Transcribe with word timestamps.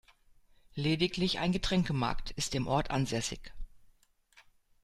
Lediglich 0.73 1.37
ein 1.37 1.51
Getränkemarkt 1.51 2.31
ist 2.31 2.55
im 2.55 2.65
Ort 2.65 2.89
ansässig. 2.89 3.53